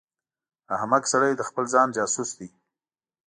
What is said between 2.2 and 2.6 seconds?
دی.